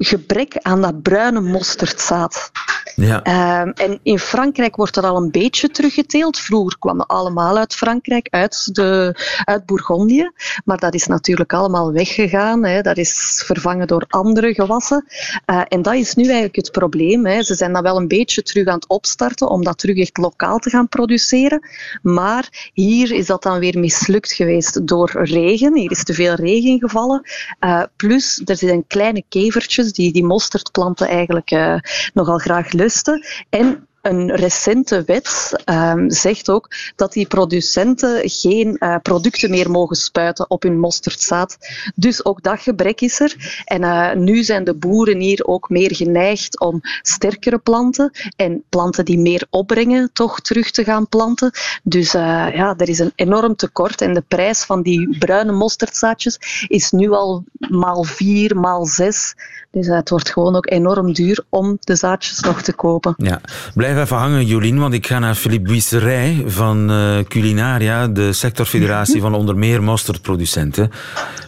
[0.05, 2.51] gebrek aan dat bruine mosterdzaad.
[2.97, 3.23] Ja.
[3.23, 6.39] Ehm, en in Frankrijk wordt dat al een beetje teruggeteeld.
[6.39, 10.31] Vroeger kwamen allemaal uit Frankrijk, uit, de, uit Bourgondië.
[10.65, 12.65] Maar dat is natuurlijk allemaal weggegaan.
[12.65, 12.81] Hè.
[12.81, 15.05] Dat is vervangen door andere gewassen.
[15.45, 17.27] Eh, en dat is nu eigenlijk het probleem.
[17.27, 17.43] Hè.
[17.43, 20.59] Ze zijn dat wel een beetje terug aan het opstarten om dat terug echt lokaal
[20.59, 21.69] te gaan produceren.
[22.03, 25.77] Maar hier is dat dan weer mislukt geweest door regen.
[25.77, 27.23] Hier is te veel regen gevallen.
[27.59, 31.77] Eh, plus, er zijn kleine kevertjes die die mosterdplanten eigenlijk eh,
[32.15, 33.25] nogal graag lusten.
[33.49, 39.97] En een recente wet ehm, zegt ook dat die producenten geen eh, producten meer mogen
[39.97, 41.59] spuiten op hun mosterdzaad.
[41.95, 43.63] Dus ook dat gebrek is er.
[43.65, 49.05] En eh, nu zijn de boeren hier ook meer geneigd om sterkere planten en planten
[49.05, 51.51] die meer opbrengen toch terug te gaan planten.
[51.83, 56.67] Dus eh, ja, er is een enorm tekort en de prijs van die bruine mosterdzaadjes
[56.69, 59.35] is nu al maal vier, maal zes.
[59.71, 63.15] Dus het wordt gewoon ook enorm duur om de zaadjes nog te kopen.
[63.17, 63.41] Ja.
[63.75, 69.21] Blijf even hangen, Jolien, want ik ga naar Philippe Buisserij van eh, Culinaria, de sectorfederatie
[69.21, 70.91] van onder meer mosterdproducenten.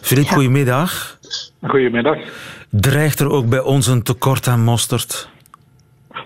[0.01, 1.17] Philippe, goedemiddag.
[1.61, 2.17] Goedemiddag.
[2.69, 5.29] Dreigt er ook bij ons een tekort aan mosterd?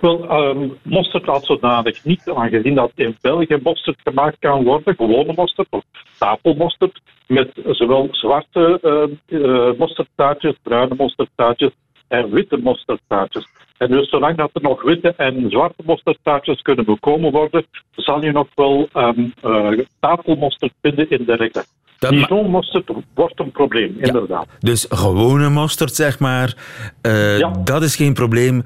[0.01, 5.33] Wel, ehm mosterd als zodanig niet, aangezien dat in België mosterd gemaakt kan worden, gewone
[5.35, 5.83] mosterd of
[6.17, 11.71] tafelmosterd, met zowel zwarte uh, uh, mosterdtaartjes, bruine mosterdtaartjes
[12.07, 13.47] en witte mosterdtaartjes.
[13.79, 17.65] En dus zolang dat er nog witte en zwarte mosterdtaartjes kunnen bekomen worden,
[17.95, 21.63] zal je nog wel um, uh, tafelmosterd vinden in de rekken.
[21.99, 24.47] Dijon mosterd wordt een probleem, inderdaad.
[24.59, 26.55] Dus gewone mosterd, zeg maar,
[27.01, 28.63] uh, dat is geen probleem.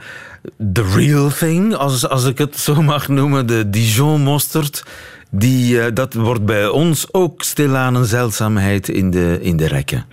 [0.73, 4.83] The real thing, als, als ik het zo mag noemen, de Dijon mosterd,
[5.31, 10.05] die, uh, dat wordt bij ons ook stilaan een zeldzaamheid in de, in de rekken.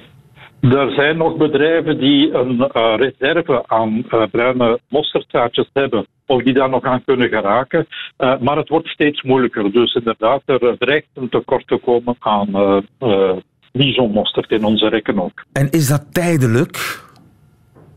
[0.61, 6.55] Er zijn nog bedrijven die een uh, reserve aan uh, bruine mosterdzaadjes hebben, of die
[6.55, 7.87] daar nog aan kunnen geraken.
[8.18, 9.73] Uh, maar het wordt steeds moeilijker.
[9.73, 12.85] Dus inderdaad, er dreigt een tekort te komen aan
[13.73, 15.44] Dijon-mosterd in onze rekken ook.
[15.53, 17.09] En is dat tijdelijk?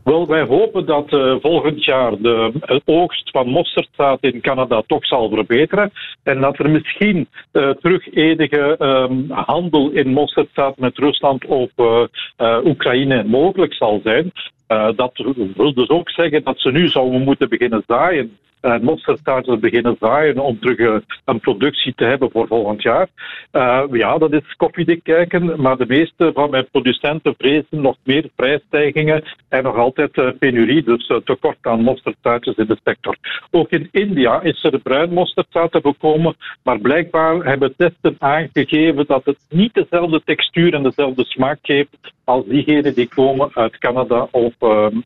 [0.04, 2.52] Wel, wij hopen dat uh, volgend jaar de
[2.84, 5.90] oogst van mosterdzaad in Canada toch zal verbeteren.
[6.22, 11.70] En dat er misschien uh, terug um, handel in mosterdzaad met Rusland of
[12.64, 14.32] Oekraïne mogelijk zal zijn.
[14.96, 15.12] dat
[15.56, 20.58] wil dus ook zeggen dat ze nu zouden moeten beginnen zaaien uh, beginnen zaaien om
[20.60, 23.08] terug uh, een productie te hebben voor volgend jaar.
[23.52, 28.30] Uh, ja, dat is koffiedik kijken, maar de meeste van mijn producenten vrezen nog meer
[28.34, 33.16] prijsstijgingen en nog altijd penurie, dus tekort aan mosterdzaadjes in de sector.
[33.50, 35.80] Ook in India is er bruin mosterdzaad te
[36.62, 42.44] maar blijkbaar hebben testen aangegeven dat het niet dezelfde textuur en dezelfde smaak geeft als
[42.46, 44.52] diegenen die komen uit Canada of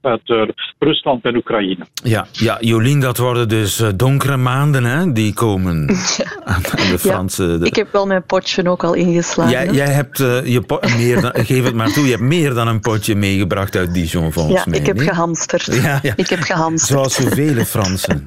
[0.00, 1.86] uit Rusland en Oekraïne.
[2.04, 5.88] Ja, ja Jolien, dat worden dus eh, donkere maanden hè, die komen
[6.44, 7.44] aan de Franse...
[7.44, 9.52] Ja, ik heb wel mijn potje ook al ingeslagen.
[9.52, 12.68] Jij, jij hebt uh, je meer dan, geef het maar toe, je hebt meer dan
[12.68, 14.78] een potje meegebracht uit Dijon volgens ja, mij.
[14.78, 15.08] ik heb nee?
[15.08, 15.66] gehamsterd.
[15.78, 16.12] Ja, ja.
[16.16, 16.90] Ik heb gehamsterd.
[16.90, 18.24] Zoals zoveel Fransen.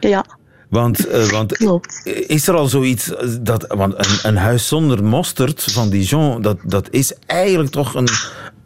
[0.00, 0.24] ja.
[0.68, 1.64] Want, uh, want
[2.04, 3.64] is er al zoiets dat.
[3.68, 8.08] Want een, een huis zonder mosterd van Dijon, dat, dat is eigenlijk toch een,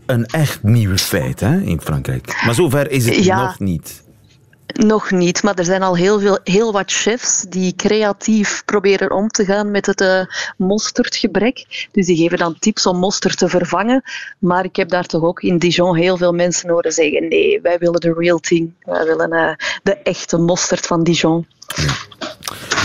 [0.06, 2.42] een echt nieuw feit hè, in Frankrijk.
[2.44, 3.44] Maar zover is het ja.
[3.44, 4.03] nog niet.
[4.74, 9.28] Nog niet, maar er zijn al heel, veel, heel wat chefs die creatief proberen om
[9.28, 10.20] te gaan met het uh,
[10.56, 11.88] mosterdgebrek.
[11.92, 14.02] Dus die geven dan tips om mosterd te vervangen.
[14.38, 17.78] Maar ik heb daar toch ook in Dijon heel veel mensen horen zeggen: nee, wij
[17.78, 18.72] willen de real thing.
[18.80, 21.46] Wij willen uh, de echte mosterd van Dijon.
[21.66, 21.92] Ja.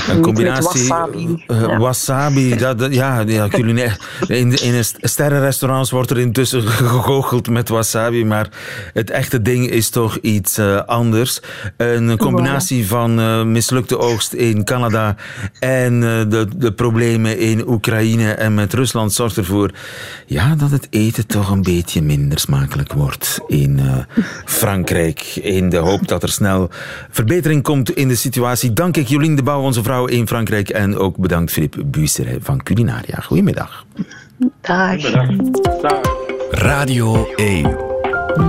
[0.09, 1.43] Een combinatie wasabi.
[1.47, 1.77] Uh, ja.
[1.77, 3.97] wasabi dat, dat, ja, ja culinair.
[4.27, 6.61] In, in sterrenrestaurants wordt er intussen
[6.91, 8.49] gegoocheld met wasabi, maar
[8.93, 11.39] het echte ding is toch iets uh, anders.
[11.77, 15.15] Een combinatie van uh, mislukte oogst in Canada
[15.59, 19.71] en de, de problemen in Oekraïne en met Rusland zorgt ervoor
[20.25, 23.79] ja, dat het eten toch een beetje minder smakelijk wordt in
[24.45, 25.21] Frankrijk.
[25.35, 26.69] In de hoop dat er snel
[27.09, 28.68] verbetering komt in de situatie.
[28.73, 30.69] Dank ik Jolien de Bouw, onze vrouw in Frankrijk.
[30.69, 33.19] En ook bedankt Filip Buisseret van Culinaria.
[33.21, 33.85] Goedemiddag.
[34.61, 35.11] Dag.
[35.81, 36.01] Dag.
[36.51, 37.77] Radio 1.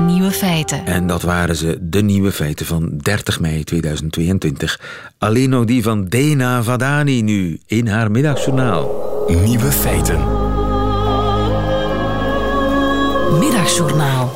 [0.06, 0.86] Nieuwe feiten.
[0.86, 4.80] En dat waren ze, de nieuwe feiten van 30 mei 2022.
[5.18, 8.90] Alleen nog die van Dena Vadani nu in haar middagjournaal.
[9.44, 10.18] Nieuwe feiten.
[13.38, 14.32] Middagjournaal.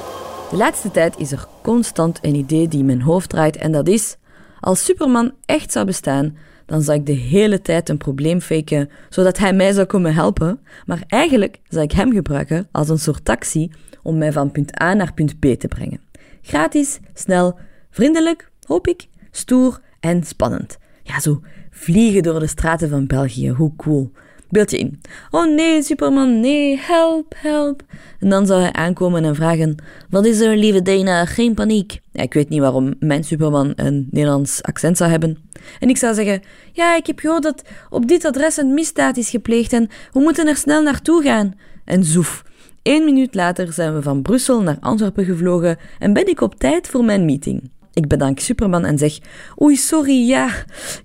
[0.50, 3.88] De laatste tijd is er constant een idee die in mijn hoofd draait en dat
[3.88, 4.16] is...
[4.64, 9.38] Als Superman echt zou bestaan, dan zou ik de hele tijd een probleem faken, zodat
[9.38, 10.60] hij mij zou komen helpen.
[10.86, 13.70] Maar eigenlijk zou ik hem gebruiken als een soort taxi
[14.02, 16.00] om mij van punt A naar punt B te brengen.
[16.42, 17.58] Gratis, snel,
[17.90, 20.78] vriendelijk, hoop ik, stoer en spannend.
[21.02, 24.12] Ja, zo vliegen door de straten van België, hoe cool.
[24.54, 25.00] Beeld je in.
[25.30, 27.82] Oh nee, Superman, nee, help, help.
[28.18, 29.76] En dan zou hij aankomen en vragen:
[30.10, 31.24] Wat is er, lieve Dana?
[31.24, 32.00] Geen paniek.
[32.12, 35.38] Ik weet niet waarom mijn Superman een Nederlands accent zou hebben.
[35.80, 39.30] En ik zou zeggen: Ja, ik heb gehoord dat op dit adres een misdaad is
[39.30, 41.54] gepleegd en we moeten er snel naartoe gaan.
[41.84, 42.44] En zoef.
[42.82, 46.88] Eén minuut later zijn we van Brussel naar Antwerpen gevlogen en ben ik op tijd
[46.88, 47.70] voor mijn meeting.
[47.94, 49.18] Ik bedank Superman en zeg:
[49.62, 50.48] Oei, sorry, ja,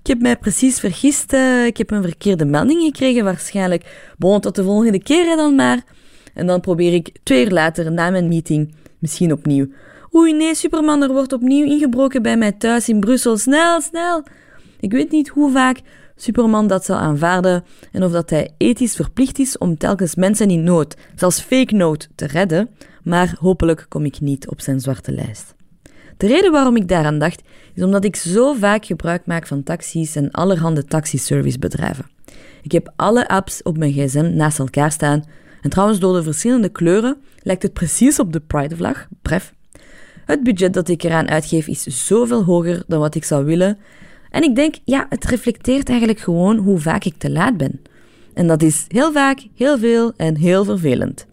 [0.02, 1.32] ik heb mij precies vergist.
[1.32, 4.12] Uh, ik heb een verkeerde melding gekregen, waarschijnlijk.
[4.18, 5.82] Bon, tot de volgende keer dan maar.
[6.34, 9.66] En dan probeer ik twee uur later, na mijn meeting, misschien opnieuw.
[10.14, 13.36] Oei, nee, Superman, er wordt opnieuw ingebroken bij mij thuis in Brussel.
[13.36, 14.22] Snel, snel!
[14.80, 15.80] Ik weet niet hoe vaak
[16.16, 20.62] Superman dat zal aanvaarden en of dat hij ethisch verplicht is om telkens mensen in
[20.62, 22.68] nood, zelfs fake nood, te redden,
[23.02, 25.54] maar hopelijk kom ik niet op zijn zwarte lijst.
[26.20, 27.42] De reden waarom ik daaraan dacht,
[27.74, 32.04] is omdat ik zo vaak gebruik maak van taxis en allerhande taxiservicebedrijven.
[32.62, 35.24] Ik heb alle apps op mijn gsm naast elkaar staan
[35.60, 39.54] en trouwens door de verschillende kleuren lijkt het precies op de Pride-vlag, bref.
[40.24, 43.78] Het budget dat ik eraan uitgeef is zoveel hoger dan wat ik zou willen
[44.30, 47.80] en ik denk, ja, het reflecteert eigenlijk gewoon hoe vaak ik te laat ben.
[48.34, 51.26] En dat is heel vaak, heel veel en heel vervelend.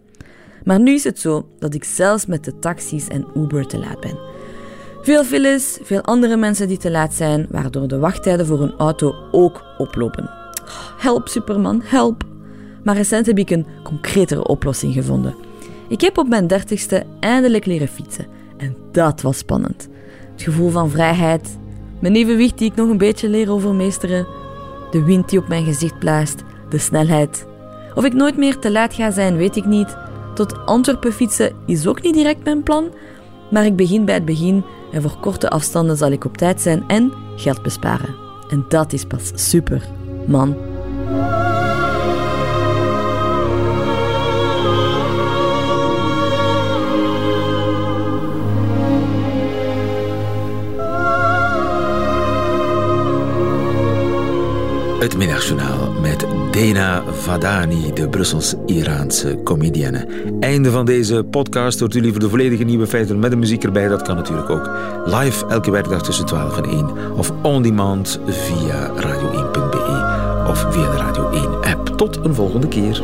[0.64, 4.00] Maar nu is het zo dat ik zelfs met de taxis en Uber te laat
[4.00, 4.37] ben.
[5.02, 9.14] Veel files, veel andere mensen die te laat zijn, waardoor de wachttijden voor een auto
[9.32, 10.30] ook oplopen.
[10.98, 12.22] Help, Superman, help!
[12.84, 15.34] Maar recent heb ik een concretere oplossing gevonden.
[15.88, 18.26] Ik heb op mijn dertigste eindelijk leren fietsen.
[18.56, 19.88] En dat was spannend.
[20.32, 21.58] Het gevoel van vrijheid,
[22.00, 24.26] mijn evenwicht die ik nog een beetje leer overmeesteren,
[24.90, 27.46] de wind die op mijn gezicht blaast, de snelheid.
[27.94, 29.96] Of ik nooit meer te laat ga zijn, weet ik niet.
[30.34, 32.90] Tot Antwerpen fietsen is ook niet direct mijn plan,
[33.50, 36.84] maar ik begin bij het begin en voor korte afstanden zal ik op tijd zijn
[36.86, 38.14] en geld besparen.
[38.48, 39.82] En dat is pas super,
[40.26, 40.56] man.
[55.00, 55.87] Het middagjournaal
[56.58, 60.06] Dena Vadani, de Brussels-Iraanse comedienne.
[60.40, 61.80] Einde van deze podcast.
[61.80, 63.88] Hoort u liever de volledige nieuwe feiten met de muziek erbij?
[63.88, 64.70] Dat kan natuurlijk ook
[65.04, 66.86] live elke werkdag tussen 12 en 1.
[67.16, 71.86] Of on demand via radio1.be of via de Radio 1 app.
[71.96, 73.02] Tot een volgende keer.